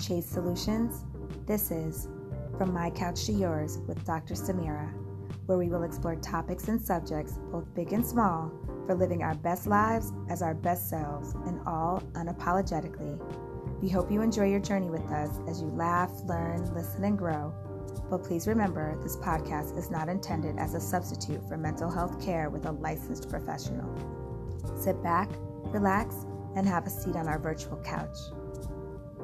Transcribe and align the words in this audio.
Chase 0.00 0.24
Solutions. 0.24 1.04
This 1.46 1.70
is 1.70 2.08
From 2.56 2.72
My 2.72 2.88
Couch 2.88 3.26
to 3.26 3.32
Yours 3.32 3.80
with 3.86 4.02
Dr. 4.06 4.32
Samira, 4.32 4.90
where 5.44 5.58
we 5.58 5.68
will 5.68 5.82
explore 5.82 6.16
topics 6.16 6.68
and 6.68 6.80
subjects, 6.80 7.34
both 7.52 7.74
big 7.74 7.92
and 7.92 8.04
small, 8.04 8.50
for 8.86 8.94
living 8.94 9.22
our 9.22 9.34
best 9.34 9.66
lives 9.66 10.10
as 10.30 10.40
our 10.40 10.54
best 10.54 10.88
selves 10.88 11.34
and 11.46 11.60
all 11.66 12.02
unapologetically. 12.14 13.20
We 13.82 13.90
hope 13.90 14.10
you 14.10 14.22
enjoy 14.22 14.48
your 14.48 14.60
journey 14.60 14.88
with 14.88 15.04
us 15.10 15.38
as 15.46 15.60
you 15.60 15.68
laugh, 15.68 16.10
learn, 16.24 16.74
listen, 16.74 17.04
and 17.04 17.18
grow. 17.18 17.52
But 18.08 18.24
please 18.24 18.48
remember, 18.48 18.98
this 19.02 19.16
podcast 19.18 19.76
is 19.76 19.90
not 19.90 20.08
intended 20.08 20.58
as 20.58 20.72
a 20.72 20.80
substitute 20.80 21.46
for 21.46 21.58
mental 21.58 21.90
health 21.90 22.24
care 22.24 22.48
with 22.48 22.64
a 22.64 22.72
licensed 22.72 23.28
professional. 23.28 23.86
Sit 24.78 25.02
back, 25.02 25.28
relax, 25.66 26.24
and 26.56 26.66
have 26.66 26.86
a 26.86 26.90
seat 26.90 27.16
on 27.16 27.28
our 27.28 27.38
virtual 27.38 27.76
couch. 27.84 28.16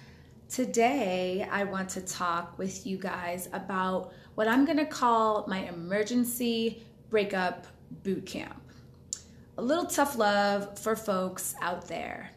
Today, 0.50 1.48
I 1.52 1.66
want 1.66 1.90
to 1.90 2.02
talk 2.02 2.58
with 2.58 2.88
you 2.88 2.98
guys 2.98 3.50
about 3.54 4.12
what 4.34 4.48
I'm 4.48 4.66
going 4.66 4.78
to 4.78 4.88
call 4.88 5.46
my 5.48 5.68
emergency 5.68 6.82
breakup 7.12 7.68
boot 8.02 8.26
camp. 8.26 8.63
A 9.58 9.62
little 9.62 9.86
tough 9.86 10.18
love 10.18 10.80
for 10.80 10.96
folks 10.96 11.54
out 11.62 11.88
there. 11.88 12.32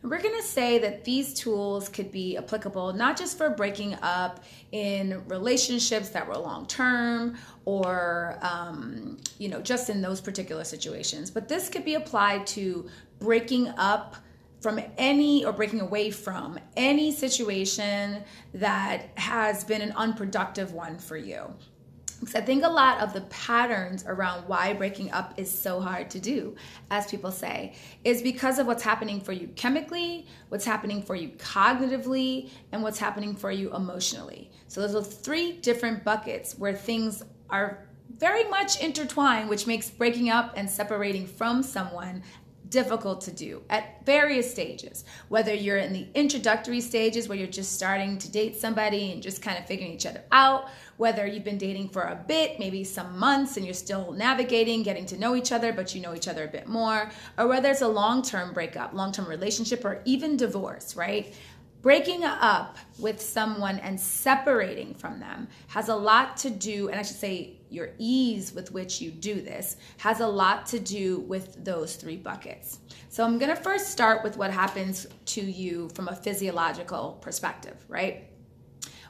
And 0.00 0.10
we're 0.10 0.20
going 0.20 0.36
to 0.36 0.46
say 0.46 0.78
that 0.78 1.04
these 1.04 1.34
tools 1.34 1.90
could 1.90 2.10
be 2.10 2.38
applicable 2.38 2.92
not 2.94 3.18
just 3.18 3.36
for 3.36 3.50
breaking 3.50 3.96
up 4.02 4.44
in 4.72 5.22
relationships 5.28 6.08
that 6.10 6.26
were 6.26 6.36
long 6.36 6.66
term 6.66 7.36
or, 7.66 8.38
um, 8.40 9.18
you 9.38 9.48
know, 9.48 9.60
just 9.60 9.90
in 9.90 10.00
those 10.00 10.20
particular 10.20 10.64
situations, 10.64 11.30
but 11.30 11.48
this 11.48 11.68
could 11.68 11.84
be 11.84 11.94
applied 11.94 12.46
to 12.48 12.88
breaking 13.18 13.68
up 13.76 14.16
from 14.60 14.80
any 14.96 15.44
or 15.44 15.52
breaking 15.52 15.80
away 15.80 16.10
from 16.10 16.58
any 16.78 17.12
situation 17.12 18.24
that 18.54 19.10
has 19.18 19.64
been 19.64 19.82
an 19.82 19.92
unproductive 19.92 20.72
one 20.72 20.98
for 20.98 21.18
you. 21.18 21.52
Because 22.20 22.34
I 22.34 22.40
think 22.40 22.64
a 22.64 22.68
lot 22.68 23.00
of 23.00 23.12
the 23.12 23.22
patterns 23.22 24.04
around 24.06 24.48
why 24.48 24.72
breaking 24.72 25.10
up 25.12 25.34
is 25.36 25.50
so 25.50 25.80
hard 25.80 26.10
to 26.10 26.20
do, 26.20 26.56
as 26.90 27.06
people 27.06 27.30
say, 27.30 27.74
is 28.04 28.22
because 28.22 28.58
of 28.58 28.66
what's 28.66 28.82
happening 28.82 29.20
for 29.20 29.32
you 29.32 29.48
chemically, 29.56 30.26
what's 30.48 30.64
happening 30.64 31.02
for 31.02 31.14
you 31.14 31.30
cognitively, 31.30 32.50
and 32.72 32.82
what's 32.82 32.98
happening 32.98 33.34
for 33.34 33.50
you 33.50 33.74
emotionally. 33.74 34.50
So 34.68 34.80
those 34.80 34.94
are 34.94 35.02
three 35.02 35.52
different 35.52 36.04
buckets 36.04 36.58
where 36.58 36.74
things 36.74 37.22
are 37.50 37.86
very 38.16 38.44
much 38.44 38.80
intertwined, 38.80 39.48
which 39.48 39.66
makes 39.66 39.90
breaking 39.90 40.30
up 40.30 40.54
and 40.56 40.70
separating 40.70 41.26
from 41.26 41.62
someone 41.62 42.22
difficult 42.74 43.20
to 43.20 43.30
do 43.30 43.62
at 43.70 44.04
various 44.04 44.50
stages. 44.50 45.04
Whether 45.28 45.54
you're 45.54 45.78
in 45.78 45.92
the 45.92 46.08
introductory 46.14 46.80
stages 46.80 47.28
where 47.28 47.38
you're 47.38 47.46
just 47.46 47.72
starting 47.72 48.18
to 48.18 48.30
date 48.30 48.56
somebody 48.56 49.12
and 49.12 49.22
just 49.22 49.42
kind 49.42 49.56
of 49.58 49.66
figuring 49.66 49.92
each 49.92 50.06
other 50.06 50.24
out, 50.32 50.68
whether 50.96 51.26
you've 51.26 51.44
been 51.44 51.58
dating 51.58 51.88
for 51.88 52.02
a 52.02 52.24
bit, 52.26 52.58
maybe 52.58 52.84
some 52.84 53.18
months, 53.18 53.56
and 53.56 53.64
you're 53.64 53.74
still 53.74 54.12
navigating, 54.12 54.82
getting 54.82 55.06
to 55.06 55.18
know 55.18 55.34
each 55.34 55.52
other, 55.52 55.72
but 55.72 55.94
you 55.94 56.00
know 56.00 56.14
each 56.14 56.28
other 56.28 56.44
a 56.44 56.48
bit 56.48 56.66
more, 56.66 57.10
or 57.38 57.46
whether 57.46 57.70
it's 57.70 57.82
a 57.82 57.88
long 57.88 58.22
term 58.22 58.52
breakup, 58.52 58.94
long 58.94 59.12
term 59.12 59.26
relationship, 59.26 59.84
or 59.84 60.00
even 60.04 60.36
divorce, 60.36 60.96
right? 60.96 61.34
breaking 61.84 62.24
up 62.24 62.78
with 62.98 63.20
someone 63.20 63.78
and 63.80 64.00
separating 64.00 64.94
from 64.94 65.20
them 65.20 65.46
has 65.66 65.90
a 65.90 65.94
lot 65.94 66.34
to 66.34 66.48
do, 66.48 66.88
and 66.88 66.98
I 66.98 67.02
should 67.02 67.18
say, 67.18 67.58
your 67.68 67.90
ease 67.98 68.54
with 68.54 68.72
which 68.72 69.02
you 69.02 69.10
do 69.10 69.34
this 69.42 69.76
has 69.98 70.20
a 70.20 70.26
lot 70.26 70.64
to 70.68 70.80
do 70.80 71.18
with 71.20 71.62
those 71.62 71.96
three 71.96 72.16
buckets. 72.16 72.78
So, 73.10 73.22
I'm 73.22 73.36
gonna 73.38 73.54
first 73.54 73.90
start 73.90 74.24
with 74.24 74.38
what 74.38 74.50
happens 74.50 75.06
to 75.26 75.42
you 75.42 75.90
from 75.90 76.08
a 76.08 76.16
physiological 76.16 77.18
perspective, 77.20 77.76
right? 77.86 78.30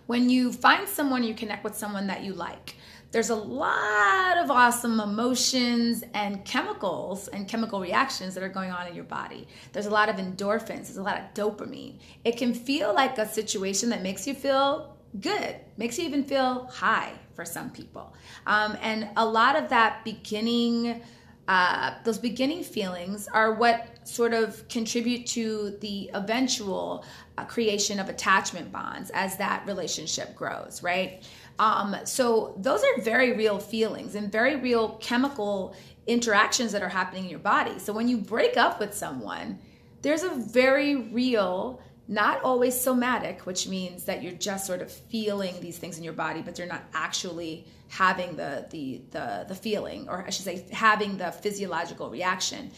When 0.07 0.29
you 0.29 0.53
find 0.53 0.89
someone, 0.89 1.23
you 1.23 1.35
connect 1.35 1.65
with 1.65 1.77
someone 1.77 2.07
that 2.09 2.23
you 2.23 2.35
like 2.35 2.77
there's 3.15 3.31
a 3.31 3.37
lot 3.37 4.39
of 4.39 4.51
awesome 4.51 4.99
emotions 4.99 6.03
and 6.15 6.45
chemicals 6.45 7.29
and 7.29 7.47
chemical 7.47 7.81
reactions 7.81 8.35
that 8.35 8.43
are 8.43 8.49
going 8.49 8.73
on 8.73 8.89
in 8.89 8.95
your 8.97 9.05
body. 9.05 9.47
There's 9.73 9.87
a 9.87 9.91
lot 9.91 10.09
of 10.09 10.17
endorphins, 10.17 10.67
there's 10.67 10.97
a 10.97 11.03
lot 11.05 11.21
of 11.21 11.33
dopamine. 11.33 12.01
It 12.25 12.37
can 12.37 12.53
feel 12.53 12.93
like 12.93 13.17
a 13.19 13.29
situation 13.29 13.89
that 13.91 14.03
makes 14.03 14.27
you 14.27 14.35
feel 14.35 14.97
good, 15.21 15.55
makes 15.77 15.97
you 15.97 16.07
even 16.07 16.25
feel 16.25 16.67
high 16.67 17.13
for 17.37 17.45
some 17.45 17.71
people. 17.71 18.13
Um, 18.49 18.77
and 18.83 19.09
a 19.17 19.25
lot 19.25 19.55
of 19.55 19.69
that 19.69 20.05
beginning, 20.05 21.01
uh, 21.47 21.95
those 22.03 22.19
beginning 22.19 22.65
feelings 22.65 23.29
are 23.29 23.55
what 23.55 24.09
sort 24.09 24.35
of 24.35 24.67
contribute 24.69 25.25
to 25.29 25.79
the 25.81 26.11
eventual 26.15 27.05
creation 27.43 27.99
of 27.99 28.09
attachment 28.09 28.71
bonds 28.71 29.11
as 29.15 29.37
that 29.39 29.67
relationship 29.67 30.37
grows, 30.37 30.83
right? 30.83 31.25
Um, 31.59 31.97
so 32.05 32.55
those 32.59 32.84
are 32.84 33.00
very 33.00 33.33
real 33.33 33.59
feelings 33.59 34.15
and 34.15 34.31
very 34.31 34.56
real 34.56 34.91
chemical 35.00 35.75
interactions 36.06 36.71
that 36.73 36.83
are 36.83 36.89
happening 36.89 37.25
in 37.25 37.31
your 37.31 37.39
body. 37.41 37.78
So 37.78 37.93
when 37.93 38.06
you 38.06 38.19
break 38.19 38.56
up 38.56 38.78
with 38.78 38.94
someone, 38.94 39.59
there's 40.03 40.23
a 40.23 40.31
very 40.31 40.97
real 40.97 41.81
not 42.06 42.43
always 42.43 42.78
somatic, 42.78 43.47
which 43.47 43.67
means 43.67 44.05
that 44.05 44.23
you're 44.23 44.33
just 44.33 44.67
sort 44.67 44.83
of 44.83 44.93
feeling 44.93 45.59
these 45.61 45.78
things 45.78 45.97
in 45.97 46.05
your 46.05 46.12
body, 46.12 46.43
but 46.43 46.55
they're 46.55 46.67
not 46.67 46.84
actually 46.93 47.67
having 47.89 48.37
the 48.37 48.67
the 48.71 49.00
the, 49.11 49.47
the 49.49 49.55
feeling, 49.55 50.06
or 50.09 50.23
I 50.27 50.31
should 50.31 50.44
say, 50.44 50.67
having 50.71 51.17
the 51.17 51.33
physiological 51.33 52.11
reaction. 52.11 52.71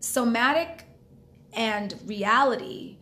Somatic 0.00 0.84
and 1.52 1.94
reality 2.06 2.98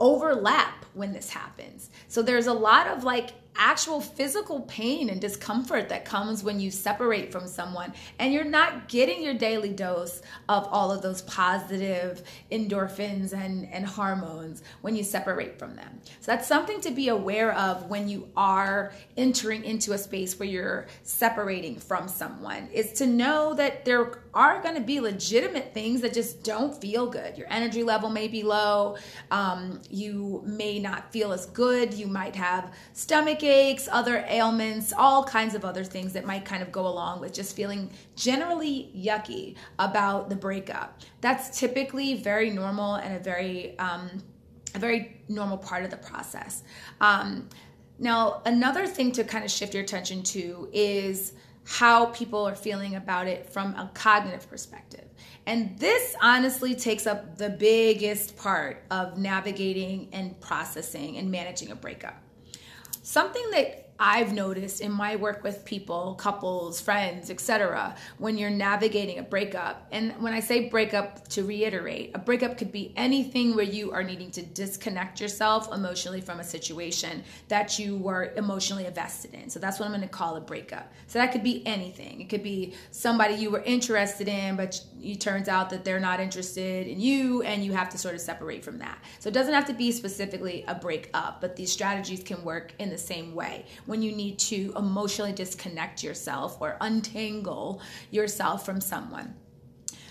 overlap 0.00 0.84
when 0.94 1.12
this 1.12 1.30
happens. 1.30 1.90
So 2.08 2.22
there's 2.22 2.46
a 2.46 2.52
lot 2.52 2.86
of 2.88 3.04
like 3.04 3.30
actual 3.56 4.00
physical 4.00 4.60
pain 4.62 5.10
and 5.10 5.20
discomfort 5.20 5.88
that 5.88 6.04
comes 6.04 6.42
when 6.42 6.60
you 6.60 6.70
separate 6.70 7.32
from 7.32 7.46
someone 7.46 7.92
and 8.18 8.32
you're 8.32 8.44
not 8.44 8.88
getting 8.88 9.22
your 9.22 9.34
daily 9.34 9.72
dose 9.72 10.22
of 10.48 10.66
all 10.70 10.92
of 10.92 11.02
those 11.02 11.22
positive 11.22 12.22
endorphins 12.52 13.32
and, 13.32 13.68
and 13.72 13.84
hormones 13.84 14.62
when 14.82 14.94
you 14.94 15.02
separate 15.02 15.58
from 15.58 15.74
them. 15.74 16.00
So 16.20 16.32
that's 16.32 16.46
something 16.46 16.80
to 16.82 16.90
be 16.90 17.08
aware 17.08 17.52
of 17.52 17.88
when 17.90 18.08
you 18.08 18.28
are 18.36 18.92
entering 19.16 19.64
into 19.64 19.92
a 19.92 19.98
space 19.98 20.38
where 20.38 20.48
you're 20.48 20.86
separating 21.02 21.76
from 21.76 22.08
someone 22.08 22.68
is 22.72 22.92
to 22.92 23.06
know 23.06 23.54
that 23.54 23.84
there 23.84 24.20
are 24.32 24.62
going 24.62 24.76
to 24.76 24.80
be 24.80 25.00
legitimate 25.00 25.74
things 25.74 26.00
that 26.02 26.14
just 26.14 26.44
don't 26.44 26.80
feel 26.80 27.06
good. 27.06 27.36
Your 27.36 27.48
energy 27.50 27.82
level 27.82 28.08
may 28.10 28.28
be 28.28 28.42
low. 28.42 28.96
Um, 29.30 29.80
you 29.90 30.42
may 30.46 30.78
not 30.78 31.12
feel 31.12 31.32
as 31.32 31.46
good. 31.46 31.92
You 31.94 32.06
might 32.06 32.36
have 32.36 32.72
stomach 32.92 33.42
aches, 33.50 33.88
other 33.90 34.24
ailments, 34.28 34.92
all 34.96 35.24
kinds 35.24 35.54
of 35.54 35.64
other 35.64 35.84
things 35.84 36.12
that 36.12 36.24
might 36.24 36.44
kind 36.44 36.62
of 36.62 36.72
go 36.72 36.86
along 36.86 37.20
with 37.20 37.32
just 37.32 37.54
feeling 37.56 37.90
generally 38.16 38.90
yucky 38.96 39.56
about 39.78 40.28
the 40.28 40.36
breakup. 40.36 41.00
That's 41.20 41.58
typically 41.58 42.14
very 42.14 42.50
normal 42.50 42.96
and 42.96 43.16
a 43.16 43.18
very, 43.18 43.78
um, 43.78 44.22
a 44.74 44.78
very 44.78 45.20
normal 45.28 45.58
part 45.58 45.84
of 45.84 45.90
the 45.90 45.96
process. 45.96 46.62
Um, 47.00 47.48
now, 47.98 48.40
another 48.46 48.86
thing 48.86 49.12
to 49.12 49.24
kind 49.24 49.44
of 49.44 49.50
shift 49.50 49.74
your 49.74 49.82
attention 49.82 50.22
to 50.22 50.68
is 50.72 51.34
how 51.64 52.06
people 52.06 52.46
are 52.46 52.54
feeling 52.54 52.96
about 52.96 53.26
it 53.28 53.48
from 53.48 53.74
a 53.74 53.90
cognitive 53.94 54.48
perspective. 54.48 55.04
And 55.46 55.78
this 55.78 56.14
honestly 56.22 56.74
takes 56.74 57.06
up 57.06 57.36
the 57.36 57.50
biggest 57.50 58.36
part 58.36 58.84
of 58.90 59.18
navigating 59.18 60.08
and 60.12 60.40
processing 60.40 61.18
and 61.18 61.30
managing 61.30 61.70
a 61.70 61.76
breakup. 61.76 62.20
Something 63.02 63.50
that 63.52 63.89
I've 64.02 64.32
noticed 64.32 64.80
in 64.80 64.90
my 64.90 65.16
work 65.16 65.44
with 65.44 65.62
people, 65.66 66.14
couples, 66.14 66.80
friends, 66.80 67.28
etc., 67.28 67.94
when 68.16 68.38
you're 68.38 68.48
navigating 68.48 69.18
a 69.18 69.22
breakup. 69.22 69.86
And 69.92 70.12
when 70.22 70.32
I 70.32 70.40
say 70.40 70.70
breakup, 70.70 71.28
to 71.28 71.44
reiterate, 71.44 72.12
a 72.14 72.18
breakup 72.18 72.56
could 72.56 72.72
be 72.72 72.94
anything 72.96 73.54
where 73.54 73.64
you 73.64 73.92
are 73.92 74.02
needing 74.02 74.30
to 74.32 74.42
disconnect 74.42 75.20
yourself 75.20 75.70
emotionally 75.70 76.22
from 76.22 76.40
a 76.40 76.44
situation 76.44 77.22
that 77.48 77.78
you 77.78 77.98
were 77.98 78.32
emotionally 78.36 78.86
invested 78.86 79.34
in. 79.34 79.50
So 79.50 79.60
that's 79.60 79.78
what 79.78 79.84
I'm 79.84 79.92
going 79.92 80.00
to 80.00 80.08
call 80.08 80.36
a 80.36 80.40
breakup. 80.40 80.90
So 81.06 81.18
that 81.18 81.30
could 81.30 81.44
be 81.44 81.62
anything. 81.66 82.22
It 82.22 82.30
could 82.30 82.42
be 82.42 82.72
somebody 82.90 83.34
you 83.34 83.50
were 83.50 83.62
interested 83.62 84.28
in, 84.28 84.56
but 84.56 84.82
it 85.02 85.20
turns 85.20 85.46
out 85.46 85.68
that 85.70 85.84
they're 85.84 86.00
not 86.00 86.20
interested 86.20 86.86
in 86.86 87.00
you, 87.00 87.42
and 87.42 87.62
you 87.62 87.72
have 87.72 87.90
to 87.90 87.98
sort 87.98 88.14
of 88.14 88.22
separate 88.22 88.64
from 88.64 88.78
that. 88.78 88.98
So 89.18 89.28
it 89.28 89.34
doesn't 89.34 89.52
have 89.52 89.66
to 89.66 89.74
be 89.74 89.92
specifically 89.92 90.64
a 90.68 90.74
breakup, 90.74 91.42
but 91.42 91.54
these 91.54 91.70
strategies 91.70 92.22
can 92.22 92.42
work 92.44 92.72
in 92.78 92.88
the 92.88 92.98
same 92.98 93.34
way 93.34 93.66
when 93.90 94.00
you 94.00 94.12
need 94.12 94.38
to 94.38 94.72
emotionally 94.76 95.32
disconnect 95.32 96.02
yourself 96.02 96.56
or 96.60 96.76
untangle 96.80 97.82
yourself 98.10 98.64
from 98.64 98.80
someone. 98.80 99.34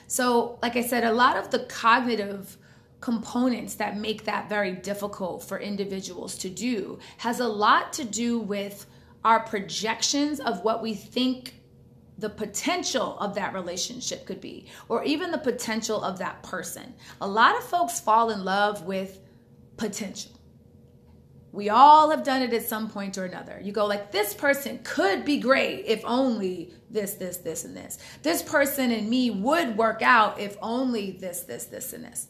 So, 0.05 0.59
like 0.61 0.75
I 0.75 0.81
said, 0.81 1.03
a 1.05 1.13
lot 1.13 1.37
of 1.37 1.49
the 1.49 1.59
cognitive 1.59 2.57
components 2.99 3.75
that 3.75 3.97
make 3.97 4.25
that 4.25 4.49
very 4.49 4.73
difficult 4.73 5.43
for 5.43 5.59
individuals 5.59 6.37
to 6.39 6.49
do 6.49 6.99
has 7.17 7.39
a 7.39 7.47
lot 7.47 7.93
to 7.93 8.03
do 8.03 8.39
with 8.39 8.85
our 9.23 9.39
projections 9.39 10.39
of 10.39 10.63
what 10.63 10.81
we 10.81 10.93
think 10.93 11.53
the 12.17 12.29
potential 12.29 13.17
of 13.19 13.33
that 13.35 13.53
relationship 13.53 14.25
could 14.25 14.41
be, 14.41 14.65
or 14.89 15.03
even 15.05 15.31
the 15.31 15.37
potential 15.37 16.03
of 16.03 16.19
that 16.19 16.43
person. 16.43 16.93
A 17.21 17.27
lot 17.27 17.55
of 17.57 17.63
folks 17.63 18.01
fall 18.01 18.31
in 18.31 18.43
love 18.43 18.83
with 18.83 19.21
potential. 19.77 20.38
We 21.51 21.69
all 21.69 22.11
have 22.11 22.23
done 22.23 22.41
it 22.41 22.53
at 22.53 22.65
some 22.65 22.89
point 22.89 23.17
or 23.17 23.25
another. 23.25 23.59
You 23.61 23.71
go 23.71 23.85
like, 23.85 24.11
this 24.11 24.33
person 24.33 24.79
could 24.83 25.25
be 25.25 25.39
great 25.39 25.85
if 25.85 26.03
only 26.05 26.73
this, 26.91 27.13
this, 27.13 27.37
this, 27.37 27.65
and 27.65 27.75
this. 27.75 27.97
This 28.21 28.43
person 28.43 28.91
and 28.91 29.09
me 29.09 29.31
would 29.31 29.75
work 29.75 30.01
out 30.01 30.39
if 30.39 30.57
only 30.61 31.11
this, 31.11 31.41
this, 31.41 31.65
this, 31.65 31.93
and 31.93 32.03
this. 32.03 32.27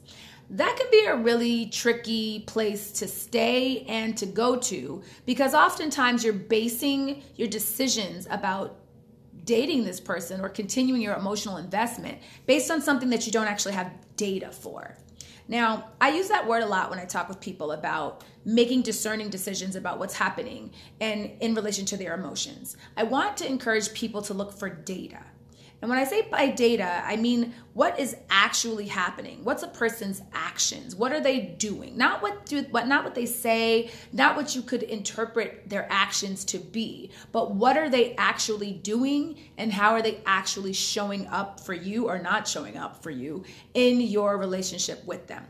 That 0.52 0.76
can 0.78 0.88
be 0.90 1.06
a 1.06 1.16
really 1.16 1.68
tricky 1.68 2.40
place 2.48 2.92
to 2.94 3.08
stay 3.08 3.82
and 3.88 4.18
to 4.18 4.26
go 4.26 4.56
to 4.56 5.04
because 5.26 5.54
oftentimes 5.54 6.24
you're 6.24 6.34
basing 6.34 7.22
your 7.36 7.48
decisions 7.48 8.26
about 8.32 8.80
dating 9.44 9.84
this 9.84 10.00
person 10.00 10.42
or 10.42 10.50
continuing 10.50 11.02
your 11.02 11.16
emotional 11.16 11.58
investment 11.58 12.18
based 12.46 12.72
on 12.72 12.82
something 12.82 13.10
that 13.10 13.26
you 13.26 13.32
don't 13.32 13.48
actually 13.48 13.74
have 13.74 13.92
data 14.16 14.50
for. 14.52 14.96
Now, 15.50 15.90
I 16.00 16.12
use 16.12 16.28
that 16.30 16.48
word 16.48 16.62
a 16.62 16.68
lot 16.68 16.92
when 16.92 17.00
I 17.00 17.06
talk 17.06 17.28
with 17.28 17.40
people 17.40 17.72
about 17.72 18.24
making 18.46 18.84
discerning 18.84 19.30
decisions 19.32 19.76
about 19.76 19.98
what's 19.98 20.14
happening 20.14 20.72
and 21.02 21.32
in 21.42 21.56
relation 21.56 21.86
to 21.86 21.98
their 21.98 22.14
emotions. 22.14 22.78
I 22.96 23.02
want 23.02 23.36
to 23.38 23.48
encourage 23.48 23.92
people 23.94 24.22
to 24.22 24.36
look 24.36 24.54
for 24.54 24.70
data. 24.70 25.24
And 25.82 25.90
when 25.90 25.98
I 25.98 26.04
say 26.04 26.24
by 26.24 26.48
data, 26.48 27.02
I 27.06 27.16
mean 27.16 27.54
what 27.74 28.00
is 28.00 28.18
actually 28.30 28.88
happening. 28.88 29.44
What's 29.44 29.64
a 29.64 29.68
person's 29.68 30.22
actions? 30.34 30.96
What 30.96 31.14
are 31.14 31.22
they 31.22 31.40
doing? 31.40 31.98
Not 31.98 32.22
what 32.22 32.46
do 32.46 32.64
what 32.72 32.88
not 32.88 33.06
what 33.06 33.16
they 33.16 33.26
say, 33.26 33.92
not 34.12 34.36
what 34.36 34.56
you 34.56 34.62
could 34.62 34.84
interpret 34.84 35.70
their 35.70 35.88
actions 35.90 36.44
to 36.46 36.58
be, 36.58 37.12
but 37.32 37.56
what 37.56 37.78
are 37.78 37.90
they 37.90 38.16
actually 38.18 38.74
doing 38.74 39.40
and 39.58 39.72
how 39.72 39.92
are 39.92 40.02
they 40.02 40.22
actually 40.26 40.74
showing 40.74 41.28
up 41.28 41.62
for 41.62 41.74
you 41.74 42.10
or 42.10 42.20
not 42.20 42.48
showing 42.48 42.76
up 42.76 43.02
for 43.02 43.12
you 43.12 43.44
in 43.74 44.02
your 44.02 44.38
relationship 44.38 45.06
with 45.06 45.28
them. 45.28 45.46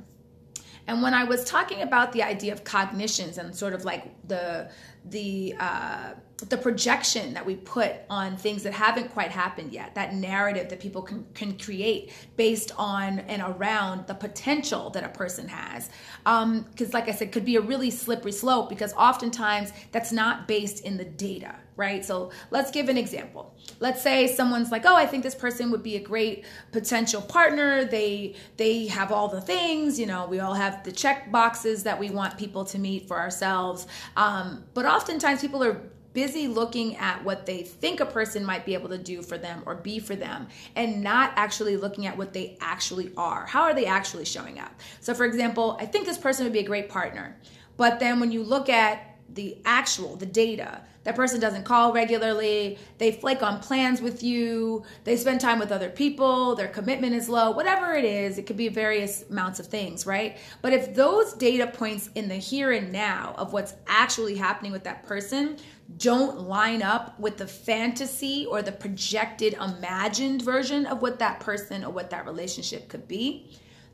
And 0.87 1.01
when 1.01 1.13
I 1.13 1.23
was 1.23 1.43
talking 1.43 1.81
about 1.81 2.11
the 2.11 2.23
idea 2.23 2.51
of 2.53 2.63
cognitions 2.63 3.37
and 3.37 3.55
sort 3.55 3.73
of 3.73 3.85
like 3.85 4.27
the 4.27 4.71
the 5.05 5.55
uh, 5.59 6.13
the 6.47 6.57
projection 6.57 7.33
that 7.33 7.45
we 7.45 7.55
put 7.55 7.93
on 8.09 8.37
things 8.37 8.63
that 8.63 8.73
haven't 8.73 9.11
quite 9.11 9.29
happened 9.29 9.73
yet, 9.73 9.93
that 9.95 10.15
narrative 10.15 10.69
that 10.69 10.79
people 10.79 11.01
can, 11.01 11.25
can 11.33 11.57
create 11.57 12.11
based 12.37 12.71
on 12.77 13.19
and 13.19 13.41
around 13.41 14.07
the 14.07 14.13
potential 14.13 14.89
that 14.91 15.03
a 15.03 15.09
person 15.09 15.47
has. 15.49 15.89
Because, 16.23 16.87
um, 16.87 16.91
like 16.93 17.09
I 17.09 17.11
said, 17.11 17.31
could 17.31 17.45
be 17.45 17.57
a 17.57 17.61
really 17.61 17.91
slippery 17.91 18.31
slope 18.31 18.69
because 18.69 18.93
oftentimes 18.93 19.73
that's 19.91 20.11
not 20.13 20.47
based 20.47 20.85
in 20.85 20.95
the 20.95 21.05
data, 21.05 21.55
right? 21.79 22.03
So 22.05 22.29
let's 22.51 22.69
give 22.69 22.89
an 22.89 22.97
example. 22.97 23.55
Let's 23.79 24.03
say 24.03 24.27
someone's 24.27 24.69
like, 24.69 24.85
"Oh, 24.85 24.95
I 24.95 25.05
think 25.05 25.23
this 25.23 25.33
person 25.33 25.71
would 25.71 25.81
be 25.81 25.95
a 25.95 25.99
great 25.99 26.45
potential 26.71 27.21
partner. 27.21 27.85
They 27.85 28.35
they 28.57 28.87
have 28.87 29.11
all 29.11 29.29
the 29.29 29.41
things, 29.41 29.97
you 29.97 30.05
know. 30.05 30.27
We 30.27 30.41
all 30.41 30.53
have 30.53 30.83
the 30.83 30.91
check 30.91 31.31
boxes 31.31 31.83
that 31.83 31.97
we 31.97 32.09
want 32.11 32.37
people 32.37 32.65
to 32.65 32.77
meet 32.77 33.07
for 33.07 33.17
ourselves. 33.17 33.87
Um, 34.17 34.65
but 34.73 34.85
oftentimes 34.85 35.41
people 35.41 35.63
are 35.63 35.81
busy 36.11 36.47
looking 36.47 36.97
at 36.97 37.23
what 37.23 37.45
they 37.45 37.63
think 37.63 37.99
a 37.99 38.05
person 38.05 38.43
might 38.43 38.65
be 38.65 38.73
able 38.73 38.89
to 38.89 38.97
do 38.97 39.21
for 39.21 39.37
them 39.37 39.63
or 39.65 39.75
be 39.75 39.99
for 39.99 40.15
them 40.15 40.47
and 40.75 41.01
not 41.01 41.31
actually 41.35 41.77
looking 41.77 42.07
at 42.07 42.17
what 42.17 42.33
they 42.33 42.57
actually 42.59 43.11
are. 43.15 43.45
How 43.45 43.61
are 43.61 43.73
they 43.73 43.85
actually 43.85 44.25
showing 44.25 44.59
up? 44.59 44.73
So, 44.99 45.13
for 45.13 45.25
example, 45.25 45.77
I 45.79 45.85
think 45.85 46.05
this 46.05 46.17
person 46.17 46.43
would 46.43 46.53
be 46.53 46.59
a 46.59 46.63
great 46.63 46.89
partner. 46.89 47.37
But 47.77 47.99
then 47.99 48.19
when 48.19 48.31
you 48.31 48.43
look 48.43 48.67
at 48.67 49.15
the 49.33 49.57
actual, 49.63 50.15
the 50.15 50.25
data, 50.25 50.81
that 51.09 51.15
person 51.15 51.39
doesn't 51.39 51.63
call 51.63 51.91
regularly, 51.91 52.77
they 52.99 53.11
flake 53.11 53.41
on 53.41 53.59
plans 53.61 53.99
with 53.99 54.21
you, 54.21 54.83
they 55.05 55.17
spend 55.17 55.41
time 55.41 55.57
with 55.57 55.71
other 55.71 55.89
people, 55.89 56.53
their 56.53 56.67
commitment 56.67 57.15
is 57.15 57.27
low, 57.27 57.49
whatever 57.49 57.95
it 57.95 58.05
is, 58.05 58.37
it 58.37 58.45
could 58.45 58.57
be 58.57 58.67
various 58.67 59.27
amounts 59.27 59.59
of 59.59 59.65
things, 59.65 60.05
right? 60.05 60.37
But 60.61 60.71
if 60.71 60.93
those 60.93 61.33
data 61.33 61.65
points 61.65 62.11
in 62.13 62.27
the 62.27 62.35
here 62.35 62.73
and 62.73 62.91
now 62.91 63.33
of 63.39 63.53
what's 63.53 63.73
actually 63.87 64.35
happening 64.35 64.71
with 64.71 64.83
that 64.83 65.03
person 65.03 65.57
don't 65.97 66.41
line 66.41 66.83
up 66.83 67.19
with 67.19 67.37
the 67.37 67.47
fantasy 67.47 68.45
or 68.45 68.61
the 68.61 68.71
projected 68.71 69.55
imagined 69.55 70.43
version 70.43 70.85
of 70.85 71.01
what 71.01 71.17
that 71.17 71.39
person 71.39 71.83
or 71.83 71.89
what 71.89 72.11
that 72.11 72.27
relationship 72.27 72.87
could 72.87 73.07
be, 73.07 73.49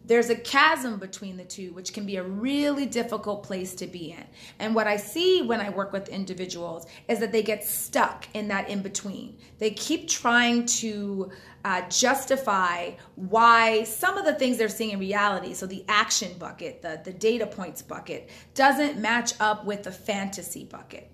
there's 0.07 0.29
a 0.29 0.35
chasm 0.35 0.97
between 0.97 1.35
the 1.35 1.43
two, 1.43 1.73
which 1.73 1.93
can 1.93 2.05
be 2.05 2.17
a 2.17 2.23
really 2.23 2.85
difficult 2.85 3.43
place 3.43 3.73
to 3.75 3.87
be 3.87 4.11
in. 4.11 4.23
And 4.59 4.75
what 4.75 4.87
I 4.87 4.97
see 4.97 5.41
when 5.41 5.59
I 5.59 5.69
work 5.69 5.91
with 5.91 6.09
individuals 6.09 6.85
is 7.07 7.19
that 7.19 7.31
they 7.31 7.41
get 7.41 7.63
stuck 7.63 8.27
in 8.33 8.47
that 8.49 8.69
in 8.69 8.81
between. 8.81 9.39
They 9.57 9.71
keep 9.71 10.07
trying 10.07 10.67
to 10.67 11.31
uh, 11.63 11.89
justify 11.89 12.91
why 13.15 13.83
some 13.85 14.17
of 14.17 14.25
the 14.25 14.35
things 14.35 14.57
they're 14.57 14.69
seeing 14.69 14.91
in 14.91 14.99
reality, 14.99 15.53
so 15.53 15.65
the 15.65 15.83
action 15.87 16.37
bucket, 16.37 16.83
the, 16.83 17.01
the 17.03 17.13
data 17.13 17.47
points 17.47 17.81
bucket, 17.81 18.29
doesn't 18.53 18.99
match 18.99 19.33
up 19.39 19.65
with 19.65 19.83
the 19.83 19.91
fantasy 19.91 20.65
bucket. 20.65 21.09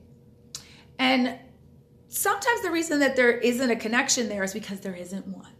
And 0.99 1.39
sometimes 2.09 2.61
the 2.61 2.71
reason 2.71 2.99
that 2.99 3.15
there 3.15 3.31
isn't 3.31 3.71
a 3.71 3.77
connection 3.77 4.27
there 4.27 4.43
is 4.43 4.53
because 4.53 4.81
there 4.81 4.95
isn't 4.95 5.25
one 5.27 5.53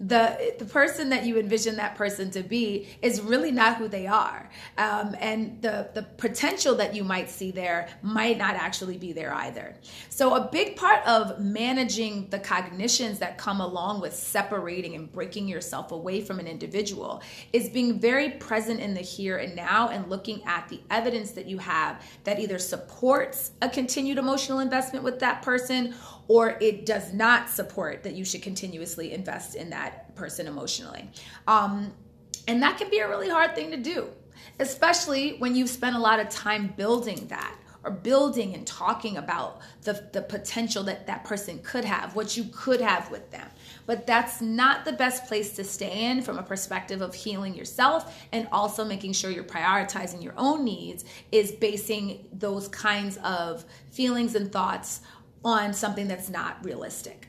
the 0.00 0.54
the 0.58 0.64
person 0.64 1.10
that 1.10 1.26
you 1.26 1.38
envision 1.38 1.76
that 1.76 1.94
person 1.94 2.30
to 2.30 2.42
be 2.42 2.88
is 3.02 3.20
really 3.20 3.52
not 3.52 3.76
who 3.76 3.86
they 3.86 4.06
are. 4.06 4.48
Um, 4.78 5.14
and 5.20 5.60
the 5.60 5.90
the 5.92 6.02
potential 6.02 6.74
that 6.76 6.94
you 6.94 7.04
might 7.04 7.28
see 7.28 7.50
there 7.50 7.88
might 8.00 8.38
not 8.38 8.54
actually 8.54 8.96
be 8.96 9.12
there 9.12 9.34
either. 9.34 9.76
So 10.08 10.34
a 10.34 10.48
big 10.50 10.76
part 10.76 11.06
of 11.06 11.38
managing 11.40 12.30
the 12.30 12.38
cognitions 12.38 13.18
that 13.18 13.36
come 13.36 13.60
along 13.60 14.00
with 14.00 14.14
separating 14.14 14.94
and 14.94 15.12
breaking 15.12 15.48
yourself 15.48 15.92
away 15.92 16.22
from 16.22 16.40
an 16.40 16.46
individual 16.46 17.22
is 17.52 17.68
being 17.68 18.00
very 18.00 18.30
present 18.30 18.80
in 18.80 18.94
the 18.94 19.00
here 19.00 19.36
and 19.36 19.54
now 19.54 19.88
and 19.88 20.08
looking 20.08 20.42
at 20.44 20.66
the 20.70 20.80
evidence 20.90 21.32
that 21.32 21.46
you 21.46 21.58
have 21.58 22.02
that 22.24 22.38
either 22.38 22.58
supports 22.58 23.50
a 23.60 23.68
continued 23.68 24.16
emotional 24.16 24.60
investment 24.60 25.04
with 25.04 25.18
that 25.20 25.42
person 25.42 25.94
or 26.30 26.56
it 26.60 26.86
does 26.86 27.12
not 27.12 27.50
support 27.50 28.04
that 28.04 28.14
you 28.14 28.24
should 28.24 28.40
continuously 28.40 29.12
invest 29.12 29.56
in 29.56 29.68
that 29.70 29.89
person 30.14 30.46
emotionally. 30.46 31.08
Um, 31.46 31.92
and 32.48 32.62
that 32.62 32.78
can 32.78 32.90
be 32.90 32.98
a 32.98 33.08
really 33.08 33.28
hard 33.28 33.54
thing 33.54 33.70
to 33.70 33.76
do, 33.76 34.08
especially 34.58 35.36
when 35.38 35.54
you've 35.54 35.70
spent 35.70 35.96
a 35.96 35.98
lot 35.98 36.20
of 36.20 36.28
time 36.28 36.74
building 36.76 37.26
that 37.28 37.56
or 37.82 37.90
building 37.90 38.54
and 38.54 38.66
talking 38.66 39.16
about 39.16 39.60
the, 39.82 40.08
the 40.12 40.20
potential 40.20 40.82
that 40.84 41.06
that 41.06 41.24
person 41.24 41.58
could 41.62 41.84
have, 41.84 42.14
what 42.14 42.36
you 42.36 42.44
could 42.52 42.80
have 42.80 43.10
with 43.10 43.30
them. 43.30 43.48
But 43.86 44.06
that's 44.06 44.40
not 44.40 44.84
the 44.84 44.92
best 44.92 45.26
place 45.26 45.54
to 45.56 45.64
stay 45.64 46.10
in 46.10 46.20
from 46.20 46.38
a 46.38 46.42
perspective 46.42 47.00
of 47.00 47.14
healing 47.14 47.54
yourself 47.54 48.22
and 48.32 48.46
also 48.52 48.84
making 48.84 49.14
sure 49.14 49.30
you're 49.30 49.44
prioritizing 49.44 50.22
your 50.22 50.34
own 50.36 50.64
needs, 50.64 51.04
is 51.32 51.52
basing 51.52 52.26
those 52.32 52.68
kinds 52.68 53.16
of 53.18 53.64
feelings 53.90 54.34
and 54.34 54.52
thoughts 54.52 55.00
on 55.42 55.72
something 55.72 56.06
that's 56.06 56.28
not 56.28 56.62
realistic. 56.62 57.28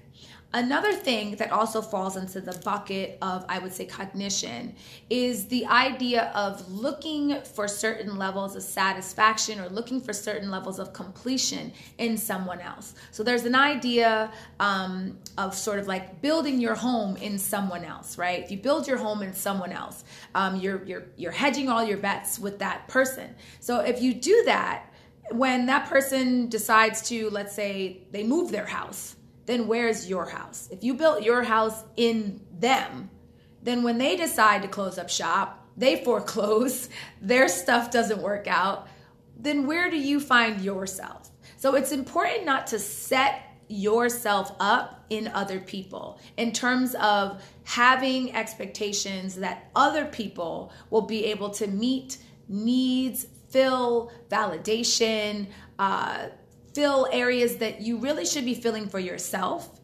Another 0.54 0.92
thing 0.92 1.38
that 1.38 1.52
also 1.52 1.82
falls 1.82 2.18
into 2.18 2.42
the 2.42 2.58
bucket 2.60 3.18
of, 3.22 3.46
I 3.48 3.60
would 3.60 3.72
say, 3.72 3.86
cognition 3.86 4.76
is 5.10 5.48
the 5.48 5.66
idea 5.66 6.30
of 6.36 6.70
looking 6.70 7.42
for 7.44 7.70
certain 7.70 8.18
levels 8.18 8.58
of 8.58 8.64
satisfaction 8.64 9.62
or 9.62 9.70
looking 9.70 10.02
for 10.02 10.12
certain 10.12 10.52
levels 10.52 10.78
of 10.78 10.92
completion 10.92 11.72
in 12.00 12.18
someone 12.18 12.60
else. 12.60 12.96
So 13.12 13.24
there's 13.24 13.46
an 13.46 13.56
idea 13.56 14.30
um, 14.60 15.18
of 15.38 15.56
sort 15.56 15.80
of 15.80 15.88
like 15.88 16.22
building 16.22 16.60
your 16.60 16.76
home 16.76 17.16
in 17.16 17.38
someone 17.38 17.86
else, 17.86 18.18
right? 18.18 18.44
If 18.44 18.52
you 18.52 18.58
build 18.58 18.88
your 18.88 18.98
home 18.98 19.22
in 19.22 19.34
someone 19.34 19.72
else, 19.72 20.04
um, 20.36 20.58
you're 20.58 20.84
you're 20.84 21.06
you're 21.16 21.32
hedging 21.32 21.70
all 21.70 21.84
your 21.84 21.98
bets 21.98 22.38
with 22.38 22.60
that 22.60 22.90
person. 22.90 23.36
So 23.62 23.80
if 23.80 24.02
you 24.02 24.14
do 24.14 24.44
that, 24.48 24.92
when 25.32 25.66
that 25.68 25.88
person 25.88 26.50
decides 26.50 27.02
to, 27.08 27.30
let's 27.30 27.56
say, 27.56 28.02
they 28.12 28.24
move 28.24 28.52
their 28.52 28.66
house, 28.66 29.16
then 29.46 29.68
where's 29.68 30.10
your 30.10 30.30
house? 30.30 30.68
If 30.72 30.84
you 30.84 30.94
built 30.94 31.24
your 31.24 31.44
house 31.44 31.84
in 31.98 32.42
them, 32.52 33.10
then 33.64 33.84
when 33.84 33.98
they 33.98 34.16
decide 34.16 34.62
to 34.62 34.68
close 34.68 34.98
up 34.98 35.10
shop, 35.10 35.68
they 35.78 36.04
foreclose, 36.04 36.90
their 37.22 37.48
stuff 37.48 37.92
doesn't 37.92 38.22
work 38.22 38.48
out, 38.48 38.88
then 39.38 39.66
where 39.66 39.90
do 39.90 39.98
you 39.98 40.20
find 40.20 40.62
yourself? 40.62 41.30
So 41.58 41.76
it's 41.76 41.92
important 41.92 42.46
not 42.46 42.68
to 42.68 42.80
set 42.80 43.44
yourself 43.68 44.54
up 44.60 45.06
in 45.10 45.30
other 45.30 45.60
people 45.60 46.20
in 46.38 46.52
terms 46.52 46.94
of 46.96 47.42
having 47.64 48.36
expectations 48.36 49.36
that 49.36 49.70
other 49.76 50.06
people 50.06 50.74
will 50.90 51.04
be 51.04 51.26
able 51.26 51.50
to 51.50 51.68
meet 51.68 52.18
needs, 52.50 53.28
fill 53.50 54.12
validation, 54.30 55.48
uh, 55.80 56.28
fill 56.74 57.08
areas 57.12 57.58
that 57.58 57.82
you 57.82 57.98
really 57.98 58.26
should 58.26 58.46
be 58.46 58.54
filling 58.54 58.88
for 58.88 59.00
yourself 59.00 59.80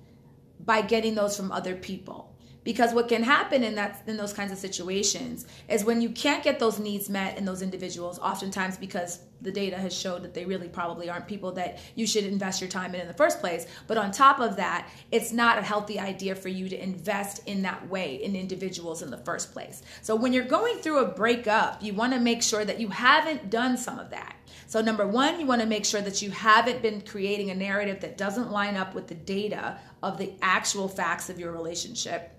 by 0.60 0.82
getting 0.82 1.16
those 1.16 1.36
from 1.36 1.52
other 1.52 1.76
people. 1.76 2.37
Because 2.68 2.94
what 2.94 3.08
can 3.08 3.24
happen 3.24 3.64
in 3.64 3.76
that 3.76 4.04
in 4.08 4.18
those 4.18 4.34
kinds 4.34 4.52
of 4.52 4.58
situations 4.58 5.46
is 5.70 5.86
when 5.86 6.02
you 6.02 6.10
can't 6.10 6.44
get 6.44 6.60
those 6.60 6.80
needs 6.80 7.10
met 7.10 7.38
in 7.38 7.46
those 7.46 7.62
individuals 7.62 8.20
oftentimes 8.20 8.76
because 8.76 9.22
the 9.40 9.54
data 9.54 9.78
has 9.78 9.94
showed 9.98 10.22
that 10.22 10.34
they 10.34 10.44
really 10.44 10.68
probably 10.68 11.10
aren't 11.10 11.30
people 11.30 11.54
that 11.54 11.80
you 11.96 12.06
should 12.06 12.26
invest 12.26 12.60
your 12.60 12.70
time 12.70 12.94
in 12.94 13.00
in 13.00 13.08
the 13.08 13.14
first 13.14 13.40
place. 13.40 13.68
But 13.88 13.98
on 13.98 14.12
top 14.12 14.42
of 14.42 14.58
that 14.58 14.90
it's 15.14 15.32
not 15.32 15.58
a 15.58 15.62
healthy 15.62 15.98
idea 15.98 16.36
for 16.36 16.50
you 16.50 16.68
to 16.68 16.84
invest 16.84 17.42
in 17.48 17.62
that 17.62 17.88
way 17.88 18.22
in 18.22 18.36
individuals 18.36 19.02
in 19.02 19.12
the 19.12 19.18
first 19.20 19.54
place. 19.54 19.82
So 20.02 20.14
when 20.18 20.34
you're 20.34 20.44
going 20.44 20.80
through 20.80 20.98
a 21.00 21.08
breakup 21.08 21.82
you 21.82 21.94
want 21.94 22.12
to 22.16 22.20
make 22.20 22.44
sure 22.44 22.66
that 22.66 22.82
you 22.82 22.90
haven't 22.90 23.50
done 23.50 23.78
some 23.78 23.98
of 23.98 24.10
that. 24.10 24.36
So, 24.70 24.82
number 24.82 25.08
one, 25.08 25.40
you 25.40 25.46
want 25.46 25.62
to 25.62 25.68
make 25.68 25.86
sure 25.86 26.02
that 26.02 26.22
you 26.22 26.30
haven't 26.30 26.82
been 26.82 27.00
creating 27.00 27.52
a 27.52 27.56
narrative 27.56 28.02
that 28.02 28.18
doesn't 28.18 28.52
line 28.52 28.76
up 28.76 28.94
with 28.94 29.08
the 29.08 29.16
data 29.16 29.80
of 30.04 30.18
the 30.18 30.34
actual 30.42 30.90
facts 30.90 31.30
of 31.30 31.40
your 31.40 31.54
relationship. 31.54 32.37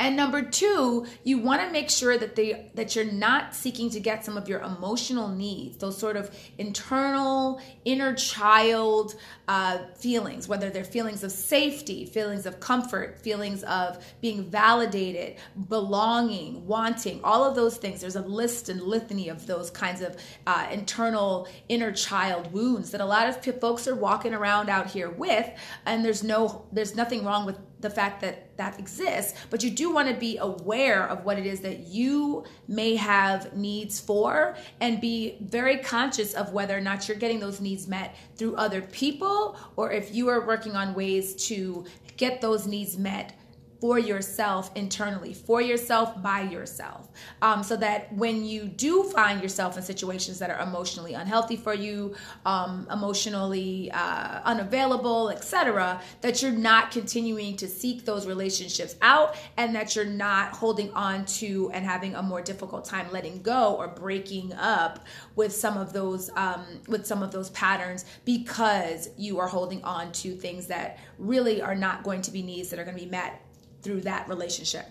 And 0.00 0.16
number 0.16 0.42
two, 0.42 1.06
you 1.24 1.38
want 1.38 1.60
to 1.62 1.70
make 1.70 1.90
sure 1.90 2.16
that 2.16 2.36
they 2.36 2.70
that 2.74 2.94
you're 2.94 3.04
not 3.04 3.54
seeking 3.54 3.90
to 3.90 4.00
get 4.00 4.24
some 4.24 4.36
of 4.36 4.48
your 4.48 4.60
emotional 4.60 5.28
needs, 5.28 5.76
those 5.78 5.98
sort 5.98 6.16
of 6.16 6.30
internal 6.56 7.60
inner 7.84 8.14
child 8.14 9.16
uh, 9.48 9.78
feelings, 9.96 10.46
whether 10.46 10.70
they're 10.70 10.84
feelings 10.84 11.24
of 11.24 11.32
safety, 11.32 12.04
feelings 12.04 12.46
of 12.46 12.60
comfort, 12.60 13.18
feelings 13.18 13.64
of 13.64 14.04
being 14.20 14.44
validated, 14.44 15.36
belonging, 15.68 16.64
wanting, 16.66 17.20
all 17.24 17.44
of 17.44 17.56
those 17.56 17.76
things. 17.76 18.00
There's 18.00 18.16
a 18.16 18.22
list 18.22 18.68
and 18.68 18.80
litany 18.80 19.28
of 19.28 19.46
those 19.46 19.70
kinds 19.70 20.00
of 20.00 20.16
uh, 20.46 20.68
internal 20.70 21.48
inner 21.68 21.90
child 21.90 22.52
wounds 22.52 22.92
that 22.92 23.00
a 23.00 23.04
lot 23.06 23.28
of 23.28 23.42
folks 23.60 23.88
are 23.88 23.96
walking 23.96 24.34
around 24.34 24.68
out 24.68 24.86
here 24.88 25.10
with, 25.10 25.48
and 25.86 26.04
there's 26.04 26.22
no, 26.22 26.66
there's 26.70 26.94
nothing 26.94 27.24
wrong 27.24 27.46
with 27.46 27.58
the 27.80 27.90
fact 27.90 28.20
that 28.20 28.56
that 28.56 28.78
exists, 28.78 29.38
but 29.50 29.62
you 29.62 29.70
do 29.70 29.92
want 29.92 30.08
to 30.08 30.14
be 30.14 30.36
aware 30.38 31.06
of 31.08 31.24
what 31.24 31.38
it 31.38 31.46
is 31.46 31.60
that 31.60 31.86
you 31.86 32.44
may 32.66 32.96
have 32.96 33.54
needs 33.56 34.00
for 34.00 34.56
and 34.80 35.00
be 35.00 35.38
very 35.42 35.78
conscious 35.78 36.34
of 36.34 36.52
whether 36.52 36.76
or 36.76 36.80
not 36.80 37.06
you're 37.06 37.16
getting 37.16 37.38
those 37.38 37.60
needs 37.60 37.86
met 37.86 38.16
through 38.36 38.56
other 38.56 38.82
people 38.82 39.56
or 39.76 39.92
if 39.92 40.14
you 40.14 40.28
are 40.28 40.44
working 40.46 40.74
on 40.74 40.92
ways 40.94 41.34
to 41.46 41.84
get 42.16 42.40
those 42.40 42.66
needs 42.66 42.98
met 42.98 43.34
for 43.80 43.98
yourself 43.98 44.70
internally, 44.74 45.32
for 45.32 45.60
yourself 45.60 46.20
by 46.20 46.42
yourself. 46.42 47.08
Um, 47.42 47.62
so 47.62 47.76
that 47.76 48.12
when 48.12 48.44
you 48.44 48.64
do 48.64 49.04
find 49.04 49.40
yourself 49.40 49.76
in 49.76 49.82
situations 49.82 50.38
that 50.40 50.50
are 50.50 50.60
emotionally 50.60 51.14
unhealthy 51.14 51.56
for 51.56 51.74
you, 51.74 52.14
um, 52.44 52.88
emotionally 52.90 53.90
uh, 53.92 54.40
unavailable, 54.44 55.30
etc., 55.30 56.00
that 56.22 56.42
you're 56.42 56.50
not 56.50 56.90
continuing 56.90 57.56
to 57.56 57.68
seek 57.68 58.04
those 58.04 58.26
relationships 58.26 58.96
out 59.00 59.36
and 59.56 59.74
that 59.74 59.94
you're 59.94 60.04
not 60.04 60.50
holding 60.50 60.92
on 60.92 61.24
to 61.26 61.70
and 61.72 61.84
having 61.84 62.14
a 62.16 62.22
more 62.22 62.42
difficult 62.42 62.84
time 62.84 63.10
letting 63.12 63.42
go 63.42 63.76
or 63.76 63.86
breaking 63.88 64.52
up 64.54 65.04
with 65.36 65.52
some 65.52 65.76
of 65.76 65.92
those 65.92 66.30
um, 66.36 66.64
with 66.88 67.06
some 67.06 67.22
of 67.22 67.30
those 67.30 67.50
patterns 67.50 68.04
because 68.24 69.10
you 69.16 69.38
are 69.38 69.48
holding 69.48 69.82
on 69.84 70.10
to 70.10 70.34
things 70.34 70.66
that 70.66 70.98
really 71.18 71.62
are 71.62 71.74
not 71.74 72.02
going 72.02 72.20
to 72.22 72.30
be 72.30 72.42
needs 72.42 72.70
that 72.70 72.78
are 72.78 72.84
going 72.84 72.96
to 72.96 73.04
be 73.04 73.10
met 73.10 73.40
through 73.88 74.02
that 74.02 74.28
relationship. 74.28 74.84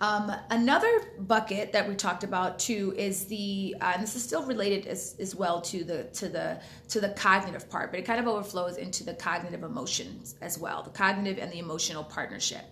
Um, 0.00 0.32
another 0.50 0.88
bucket 1.18 1.72
that 1.72 1.88
we 1.88 1.96
talked 1.96 2.22
about 2.22 2.60
too 2.60 2.94
is 2.96 3.26
the, 3.26 3.74
uh, 3.80 3.90
and 3.94 4.02
this 4.02 4.14
is 4.14 4.22
still 4.22 4.46
related 4.46 4.86
as, 4.86 5.16
as 5.18 5.34
well 5.34 5.60
to 5.62 5.82
the 5.82 6.04
to 6.04 6.28
the 6.28 6.60
to 6.88 7.00
the 7.00 7.08
cognitive 7.10 7.68
part, 7.68 7.90
but 7.90 7.98
it 7.98 8.04
kind 8.04 8.20
of 8.20 8.28
overflows 8.28 8.76
into 8.76 9.02
the 9.02 9.12
cognitive 9.12 9.64
emotions 9.64 10.36
as 10.40 10.56
well, 10.56 10.84
the 10.84 10.90
cognitive 10.90 11.42
and 11.42 11.50
the 11.50 11.58
emotional 11.58 12.04
partnership 12.04 12.64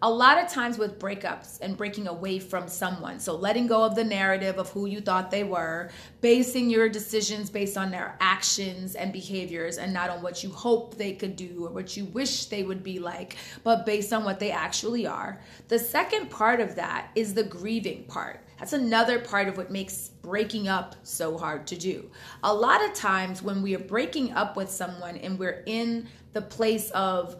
a 0.00 0.08
lot 0.08 0.38
of 0.38 0.48
times 0.48 0.78
with 0.78 0.98
breakups 0.98 1.58
and 1.60 1.76
breaking 1.76 2.06
away 2.06 2.38
from 2.38 2.68
someone, 2.68 3.18
so 3.18 3.34
letting 3.34 3.66
go 3.66 3.82
of 3.82 3.96
the 3.96 4.04
narrative 4.04 4.56
of 4.56 4.70
who 4.70 4.86
you 4.86 5.00
thought 5.00 5.30
they 5.30 5.42
were, 5.42 5.90
basing 6.20 6.70
your 6.70 6.88
decisions 6.88 7.50
based 7.50 7.76
on 7.76 7.90
their 7.90 8.16
actions 8.20 8.94
and 8.94 9.12
behaviors 9.12 9.78
and 9.78 9.92
not 9.92 10.08
on 10.08 10.22
what 10.22 10.44
you 10.44 10.50
hope 10.50 10.96
they 10.96 11.12
could 11.12 11.34
do 11.34 11.66
or 11.66 11.70
what 11.70 11.96
you 11.96 12.04
wish 12.06 12.44
they 12.46 12.62
would 12.62 12.84
be 12.84 13.00
like, 13.00 13.36
but 13.64 13.84
based 13.84 14.12
on 14.12 14.22
what 14.24 14.38
they 14.38 14.52
actually 14.52 15.04
are. 15.04 15.40
The 15.66 15.78
second 15.78 16.30
part 16.30 16.60
of 16.60 16.76
that 16.76 17.10
is 17.16 17.34
the 17.34 17.42
grieving 17.42 18.04
part. 18.04 18.44
That's 18.58 18.72
another 18.72 19.18
part 19.18 19.48
of 19.48 19.56
what 19.56 19.70
makes 19.70 20.08
breaking 20.22 20.68
up 20.68 20.96
so 21.02 21.38
hard 21.38 21.66
to 21.68 21.76
do. 21.76 22.10
A 22.42 22.52
lot 22.52 22.84
of 22.84 22.94
times 22.94 23.42
when 23.42 23.62
we 23.62 23.74
are 23.74 23.80
breaking 23.80 24.32
up 24.32 24.56
with 24.56 24.70
someone 24.70 25.16
and 25.16 25.38
we're 25.38 25.62
in 25.66 26.08
the 26.32 26.42
place 26.42 26.90
of 26.90 27.36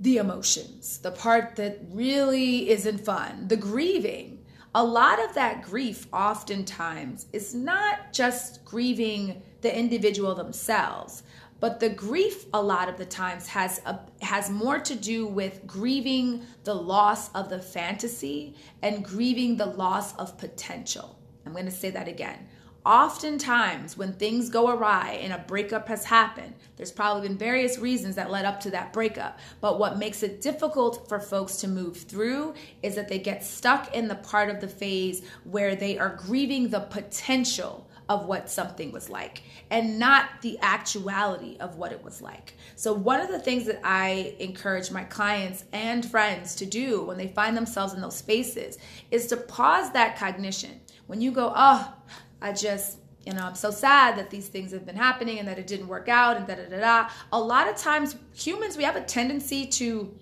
the 0.00 0.18
emotions, 0.18 0.98
the 0.98 1.10
part 1.10 1.56
that 1.56 1.80
really 1.90 2.70
isn't 2.70 3.04
fun, 3.04 3.48
the 3.48 3.56
grieving. 3.56 4.44
A 4.74 4.84
lot 4.84 5.22
of 5.24 5.34
that 5.34 5.62
grief, 5.62 6.06
oftentimes, 6.12 7.26
is 7.32 7.54
not 7.54 8.12
just 8.12 8.64
grieving 8.64 9.42
the 9.60 9.76
individual 9.76 10.34
themselves, 10.34 11.22
but 11.60 11.80
the 11.80 11.88
grief 11.88 12.46
a 12.54 12.62
lot 12.62 12.88
of 12.88 12.96
the 12.96 13.04
times 13.04 13.48
has 13.48 13.80
a, 13.86 13.98
has 14.22 14.48
more 14.50 14.78
to 14.78 14.94
do 14.94 15.26
with 15.26 15.66
grieving 15.66 16.42
the 16.62 16.74
loss 16.74 17.32
of 17.32 17.48
the 17.48 17.58
fantasy 17.58 18.54
and 18.82 19.04
grieving 19.04 19.56
the 19.56 19.66
loss 19.66 20.14
of 20.16 20.38
potential. 20.38 21.18
I'm 21.44 21.52
going 21.52 21.64
to 21.64 21.70
say 21.72 21.90
that 21.90 22.06
again. 22.06 22.46
Oftentimes, 22.86 23.96
when 23.96 24.12
things 24.12 24.48
go 24.48 24.70
awry 24.70 25.18
and 25.20 25.32
a 25.32 25.44
breakup 25.46 25.88
has 25.88 26.04
happened, 26.04 26.54
there's 26.76 26.92
probably 26.92 27.28
been 27.28 27.36
various 27.36 27.78
reasons 27.78 28.14
that 28.14 28.30
led 28.30 28.44
up 28.44 28.60
to 28.60 28.70
that 28.70 28.92
breakup. 28.92 29.38
But 29.60 29.78
what 29.78 29.98
makes 29.98 30.22
it 30.22 30.40
difficult 30.40 31.08
for 31.08 31.18
folks 31.18 31.56
to 31.58 31.68
move 31.68 31.96
through 31.96 32.54
is 32.82 32.94
that 32.94 33.08
they 33.08 33.18
get 33.18 33.44
stuck 33.44 33.94
in 33.94 34.08
the 34.08 34.14
part 34.14 34.48
of 34.48 34.60
the 34.60 34.68
phase 34.68 35.22
where 35.44 35.74
they 35.74 35.98
are 35.98 36.16
grieving 36.16 36.68
the 36.68 36.80
potential 36.80 37.88
of 38.08 38.24
what 38.24 38.48
something 38.48 38.90
was 38.90 39.10
like 39.10 39.42
and 39.70 39.98
not 39.98 40.40
the 40.40 40.58
actuality 40.62 41.56
of 41.60 41.76
what 41.76 41.92
it 41.92 42.02
was 42.02 42.22
like. 42.22 42.54
So, 42.74 42.92
one 42.92 43.20
of 43.20 43.28
the 43.28 43.38
things 43.38 43.66
that 43.66 43.80
I 43.84 44.34
encourage 44.38 44.90
my 44.90 45.04
clients 45.04 45.64
and 45.72 46.08
friends 46.08 46.54
to 46.56 46.66
do 46.66 47.02
when 47.02 47.18
they 47.18 47.28
find 47.28 47.56
themselves 47.56 47.92
in 47.92 48.00
those 48.00 48.16
spaces 48.16 48.78
is 49.10 49.26
to 49.26 49.36
pause 49.36 49.92
that 49.92 50.16
cognition. 50.16 50.80
When 51.06 51.20
you 51.20 51.32
go, 51.32 51.52
oh, 51.54 51.92
I 52.40 52.52
just, 52.52 52.98
you 53.24 53.32
know, 53.32 53.42
I'm 53.42 53.54
so 53.54 53.70
sad 53.70 54.16
that 54.16 54.30
these 54.30 54.48
things 54.48 54.72
have 54.72 54.86
been 54.86 54.96
happening 54.96 55.38
and 55.38 55.48
that 55.48 55.58
it 55.58 55.66
didn't 55.66 55.88
work 55.88 56.08
out 56.08 56.36
and 56.36 56.46
da 56.46 56.54
da 56.54 56.68
da 56.68 56.80
da. 56.80 57.10
A 57.32 57.40
lot 57.40 57.68
of 57.68 57.76
times, 57.76 58.16
humans, 58.34 58.76
we 58.76 58.84
have 58.84 58.96
a 58.96 59.02
tendency 59.02 59.66
to 59.66 60.14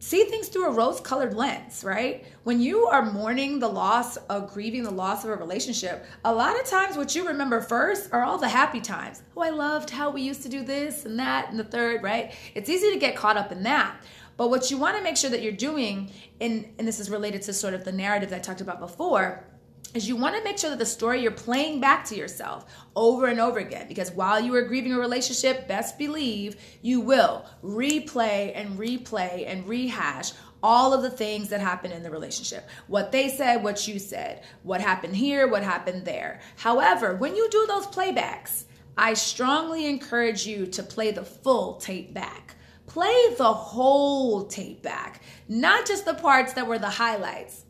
see 0.00 0.24
things 0.24 0.48
through 0.48 0.66
a 0.66 0.70
rose 0.70 0.98
colored 0.98 1.34
lens, 1.34 1.84
right? 1.84 2.24
When 2.44 2.58
you 2.60 2.86
are 2.86 3.04
mourning 3.04 3.58
the 3.58 3.68
loss 3.68 4.16
of 4.16 4.52
grieving 4.52 4.82
the 4.82 4.90
loss 4.90 5.24
of 5.24 5.30
a 5.30 5.36
relationship, 5.36 6.06
a 6.24 6.34
lot 6.34 6.58
of 6.58 6.66
times 6.66 6.96
what 6.96 7.14
you 7.14 7.26
remember 7.26 7.60
first 7.60 8.10
are 8.12 8.24
all 8.24 8.38
the 8.38 8.48
happy 8.48 8.80
times. 8.80 9.22
Oh, 9.36 9.42
I 9.42 9.50
loved 9.50 9.90
how 9.90 10.10
we 10.10 10.22
used 10.22 10.42
to 10.44 10.48
do 10.48 10.64
this 10.64 11.04
and 11.04 11.18
that 11.18 11.50
and 11.50 11.58
the 11.58 11.64
third, 11.64 12.02
right? 12.02 12.34
It's 12.54 12.70
easy 12.70 12.90
to 12.92 12.98
get 12.98 13.14
caught 13.14 13.36
up 13.36 13.52
in 13.52 13.62
that. 13.64 13.94
But 14.38 14.48
what 14.48 14.70
you 14.70 14.78
want 14.78 14.96
to 14.96 15.02
make 15.02 15.18
sure 15.18 15.28
that 15.28 15.42
you're 15.42 15.52
doing, 15.52 16.10
and, 16.40 16.66
and 16.78 16.88
this 16.88 16.98
is 16.98 17.10
related 17.10 17.42
to 17.42 17.52
sort 17.52 17.74
of 17.74 17.84
the 17.84 17.92
narrative 17.92 18.30
that 18.30 18.36
I 18.36 18.40
talked 18.40 18.62
about 18.62 18.80
before, 18.80 19.44
is 19.94 20.08
you 20.08 20.16
want 20.16 20.36
to 20.36 20.44
make 20.44 20.58
sure 20.58 20.70
that 20.70 20.78
the 20.78 20.86
story 20.86 21.20
you're 21.20 21.30
playing 21.30 21.80
back 21.80 22.04
to 22.04 22.16
yourself 22.16 22.64
over 22.94 23.26
and 23.26 23.40
over 23.40 23.58
again 23.58 23.88
because 23.88 24.10
while 24.12 24.40
you 24.40 24.54
are 24.54 24.62
grieving 24.62 24.92
a 24.92 24.98
relationship 24.98 25.66
best 25.66 25.98
believe 25.98 26.56
you 26.82 27.00
will 27.00 27.44
replay 27.62 28.52
and 28.54 28.78
replay 28.78 29.44
and 29.46 29.66
rehash 29.66 30.32
all 30.62 30.92
of 30.92 31.02
the 31.02 31.10
things 31.10 31.48
that 31.48 31.60
happened 31.60 31.94
in 31.94 32.02
the 32.02 32.10
relationship. 32.10 32.68
What 32.86 33.12
they 33.12 33.28
said 33.28 33.62
what 33.62 33.88
you 33.88 33.98
said 33.98 34.42
what 34.62 34.80
happened 34.80 35.16
here 35.16 35.48
what 35.48 35.62
happened 35.62 36.04
there. 36.04 36.40
However 36.56 37.16
when 37.16 37.34
you 37.34 37.48
do 37.50 37.66
those 37.66 37.86
playbacks 37.86 38.64
i 38.96 39.14
strongly 39.14 39.86
encourage 39.86 40.46
you 40.46 40.66
to 40.66 40.82
play 40.82 41.10
the 41.10 41.24
full 41.24 41.74
tape 41.76 42.14
back. 42.14 42.54
Play 42.86 43.34
the 43.38 43.52
whole 43.52 44.46
tape 44.46 44.82
back 44.82 45.22
not 45.48 45.86
just 45.86 46.04
the 46.04 46.14
parts 46.14 46.52
that 46.52 46.66
were 46.66 46.78
the 46.78 46.90
highlights 46.90 47.64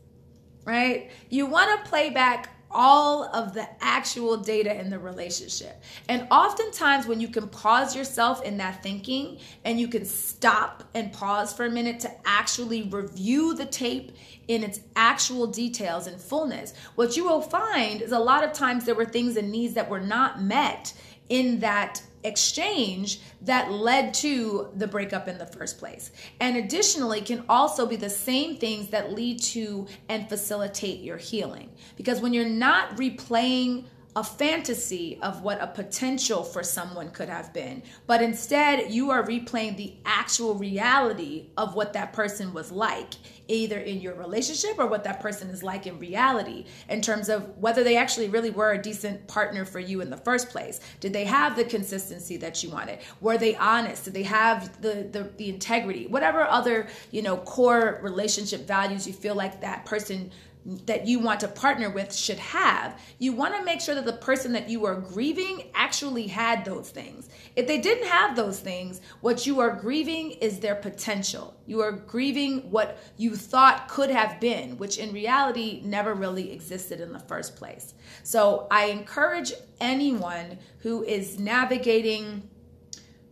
right? 0.65 1.11
You 1.29 1.45
want 1.45 1.83
to 1.83 1.89
play 1.89 2.09
back 2.09 2.49
all 2.73 3.25
of 3.35 3.53
the 3.53 3.67
actual 3.81 4.37
data 4.37 4.79
in 4.79 4.89
the 4.89 4.99
relationship. 4.99 5.81
And 6.07 6.27
oftentimes, 6.31 7.05
when 7.05 7.19
you 7.19 7.27
can 7.27 7.47
pause 7.47 7.95
yourself 7.95 8.43
in 8.43 8.57
that 8.57 8.81
thinking 8.81 9.39
and 9.65 9.79
you 9.79 9.87
can 9.87 10.05
stop 10.05 10.83
and 10.93 11.11
pause 11.11 11.53
for 11.53 11.65
a 11.65 11.69
minute 11.69 11.99
to 12.01 12.11
actually 12.25 12.83
review 12.83 13.53
the 13.55 13.65
tape 13.65 14.15
in 14.47 14.63
its 14.63 14.79
actual 14.95 15.47
details 15.47 16.07
and 16.07 16.19
fullness, 16.19 16.73
what 16.95 17.17
you 17.17 17.25
will 17.25 17.41
find 17.41 18.01
is 18.01 18.11
a 18.11 18.19
lot 18.19 18.43
of 18.43 18.53
times 18.53 18.85
there 18.85 18.95
were 18.95 19.05
things 19.05 19.37
and 19.37 19.51
needs 19.51 19.73
that 19.73 19.89
were 19.89 19.99
not 19.99 20.41
met 20.41 20.93
in 21.29 21.59
that 21.59 22.01
exchange 22.23 23.19
that 23.41 23.71
led 23.71 24.13
to 24.15 24.69
the 24.75 24.87
breakup 24.87 25.27
in 25.27 25.37
the 25.37 25.45
first 25.45 25.79
place. 25.79 26.11
And 26.39 26.57
additionally, 26.57 27.21
can 27.21 27.43
also 27.49 27.85
be 27.85 27.95
the 27.95 28.09
same 28.09 28.57
things 28.57 28.89
that 28.89 29.13
lead 29.13 29.41
to 29.43 29.87
and 30.09 30.27
facilitate 30.29 31.01
your 31.01 31.17
healing. 31.17 31.71
Because 31.95 32.21
when 32.21 32.33
you're 32.33 32.45
not 32.45 32.97
replaying 32.97 33.85
a 34.15 34.23
fantasy 34.23 35.17
of 35.21 35.41
what 35.41 35.61
a 35.61 35.67
potential 35.67 36.43
for 36.43 36.63
someone 36.63 37.09
could 37.11 37.29
have 37.29 37.53
been, 37.53 37.81
but 38.07 38.21
instead 38.21 38.91
you 38.91 39.09
are 39.09 39.23
replaying 39.23 39.77
the 39.77 39.93
actual 40.05 40.53
reality 40.55 41.47
of 41.57 41.75
what 41.75 41.93
that 41.93 42.11
person 42.11 42.53
was 42.53 42.71
like, 42.73 43.13
either 43.47 43.79
in 43.79 44.01
your 44.01 44.13
relationship 44.15 44.77
or 44.77 44.85
what 44.85 45.05
that 45.05 45.21
person 45.21 45.49
is 45.49 45.63
like 45.63 45.87
in 45.87 45.97
reality, 45.97 46.65
in 46.89 47.01
terms 47.01 47.29
of 47.29 47.57
whether 47.57 47.85
they 47.85 47.95
actually 47.95 48.27
really 48.27 48.49
were 48.49 48.71
a 48.71 48.81
decent 48.81 49.25
partner 49.27 49.63
for 49.63 49.79
you 49.79 50.01
in 50.01 50.09
the 50.09 50.17
first 50.17 50.49
place. 50.49 50.81
Did 50.99 51.13
they 51.13 51.25
have 51.25 51.55
the 51.55 51.63
consistency 51.63 52.35
that 52.37 52.61
you 52.61 52.69
wanted? 52.69 52.99
Were 53.21 53.37
they 53.37 53.55
honest? 53.55 54.05
Did 54.05 54.13
they 54.13 54.23
have 54.23 54.81
the, 54.81 55.07
the, 55.09 55.31
the 55.37 55.49
integrity? 55.49 56.07
Whatever 56.07 56.41
other, 56.41 56.87
you 57.11 57.21
know, 57.21 57.37
core 57.37 57.99
relationship 58.01 58.67
values 58.67 59.07
you 59.07 59.13
feel 59.13 59.35
like 59.35 59.61
that 59.61 59.85
person 59.85 60.31
that 60.65 61.07
you 61.07 61.19
want 61.19 61.39
to 61.39 61.47
partner 61.47 61.89
with 61.89 62.13
should 62.13 62.37
have. 62.37 62.99
You 63.17 63.33
want 63.33 63.55
to 63.55 63.63
make 63.63 63.81
sure 63.81 63.95
that 63.95 64.05
the 64.05 64.13
person 64.13 64.53
that 64.53 64.69
you 64.69 64.85
are 64.85 64.95
grieving 64.95 65.69
actually 65.73 66.27
had 66.27 66.63
those 66.65 66.89
things. 66.89 67.29
If 67.55 67.65
they 67.67 67.79
didn't 67.79 68.07
have 68.07 68.35
those 68.35 68.59
things, 68.59 69.01
what 69.21 69.47
you 69.47 69.59
are 69.59 69.71
grieving 69.71 70.31
is 70.31 70.59
their 70.59 70.75
potential. 70.75 71.55
You 71.65 71.81
are 71.81 71.91
grieving 71.91 72.69
what 72.69 72.99
you 73.17 73.35
thought 73.35 73.87
could 73.87 74.11
have 74.11 74.39
been, 74.39 74.77
which 74.77 74.99
in 74.99 75.11
reality 75.11 75.81
never 75.83 76.13
really 76.13 76.51
existed 76.51 77.01
in 77.01 77.11
the 77.11 77.19
first 77.19 77.55
place. 77.55 77.95
So 78.23 78.67
I 78.69 78.85
encourage 78.85 79.53
anyone 79.79 80.59
who 80.79 81.03
is 81.03 81.39
navigating 81.39 82.47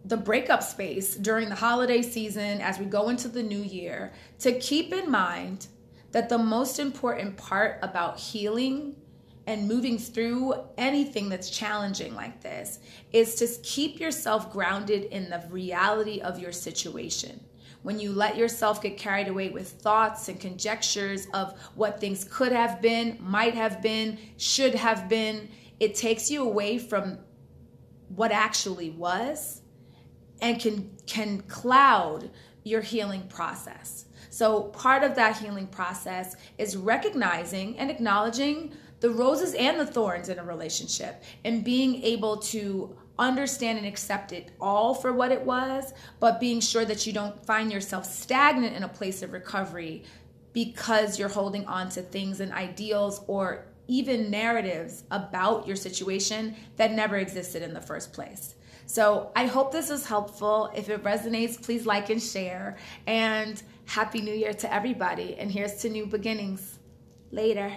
the 0.05 0.17
breakup 0.17 0.63
space 0.63 1.15
during 1.15 1.49
the 1.49 1.55
holiday 1.55 2.01
season 2.01 2.61
as 2.61 2.79
we 2.79 2.85
go 2.85 3.09
into 3.09 3.27
the 3.27 3.43
new 3.43 3.61
year 3.61 4.13
to 4.39 4.57
keep 4.59 4.93
in 4.93 5.11
mind 5.11 5.67
that 6.11 6.29
the 6.29 6.37
most 6.37 6.79
important 6.79 7.37
part 7.37 7.79
about 7.81 8.19
healing 8.19 8.95
and 9.45 9.67
moving 9.67 9.97
through 9.97 10.53
anything 10.77 11.29
that's 11.29 11.49
challenging 11.49 12.13
like 12.13 12.41
this 12.41 12.79
is 13.11 13.35
to 13.35 13.47
keep 13.63 13.99
yourself 13.99 14.51
grounded 14.51 15.05
in 15.05 15.29
the 15.29 15.43
reality 15.49 16.21
of 16.21 16.39
your 16.39 16.51
situation. 16.51 17.39
When 17.81 17.99
you 17.99 18.11
let 18.11 18.37
yourself 18.37 18.81
get 18.81 18.97
carried 18.97 19.27
away 19.27 19.49
with 19.49 19.69
thoughts 19.69 20.27
and 20.27 20.39
conjectures 20.39 21.27
of 21.33 21.57
what 21.75 21.99
things 21.99 22.25
could 22.25 22.51
have 22.51 22.81
been, 22.81 23.17
might 23.21 23.55
have 23.55 23.81
been, 23.81 24.17
should 24.37 24.75
have 24.75 25.07
been, 25.07 25.49
it 25.79 25.95
takes 25.95 26.29
you 26.29 26.43
away 26.43 26.77
from 26.77 27.19
what 28.09 28.31
actually 28.31 28.89
was 28.89 29.61
and 30.41 30.59
can 30.59 30.91
can 31.05 31.41
cloud 31.43 32.29
your 32.63 32.81
healing 32.81 33.23
process. 33.29 34.05
So, 34.29 34.63
part 34.63 35.03
of 35.03 35.15
that 35.15 35.37
healing 35.37 35.67
process 35.67 36.35
is 36.57 36.77
recognizing 36.77 37.77
and 37.77 37.89
acknowledging 37.89 38.73
the 38.99 39.09
roses 39.09 39.53
and 39.53 39.79
the 39.79 39.85
thorns 39.85 40.29
in 40.29 40.39
a 40.39 40.43
relationship 40.43 41.23
and 41.45 41.63
being 41.63 42.03
able 42.03 42.37
to 42.37 42.95
understand 43.17 43.77
and 43.77 43.87
accept 43.87 44.31
it 44.31 44.51
all 44.61 44.93
for 44.93 45.11
what 45.13 45.31
it 45.31 45.41
was, 45.41 45.93
but 46.19 46.39
being 46.39 46.59
sure 46.59 46.85
that 46.85 47.05
you 47.05 47.13
don't 47.13 47.45
find 47.45 47.71
yourself 47.71 48.05
stagnant 48.05 48.75
in 48.75 48.83
a 48.83 48.87
place 48.87 49.21
of 49.21 49.33
recovery 49.33 50.03
because 50.53 51.19
you're 51.19 51.29
holding 51.29 51.65
on 51.65 51.89
to 51.89 52.01
things 52.01 52.39
and 52.39 52.51
ideals 52.53 53.21
or 53.27 53.65
even 53.87 54.29
narratives 54.29 55.03
about 55.11 55.67
your 55.67 55.75
situation 55.75 56.55
that 56.77 56.91
never 56.91 57.17
existed 57.17 57.61
in 57.61 57.73
the 57.73 57.81
first 57.81 58.13
place. 58.13 58.55
So 58.85 59.31
I 59.35 59.45
hope 59.45 59.71
this 59.71 59.89
was 59.89 60.05
helpful. 60.05 60.71
If 60.75 60.89
it 60.89 61.03
resonates, 61.03 61.61
please 61.61 61.85
like 61.85 62.09
and 62.09 62.21
share. 62.21 62.77
And 63.05 63.61
Happy 63.89 64.21
New 64.21 64.35
Year 64.35 64.53
to 64.53 64.71
everybody. 64.71 65.35
And 65.39 65.51
here's 65.51 65.77
to 65.77 65.89
new 65.89 66.05
beginnings. 66.05 66.77
Later. 67.31 67.75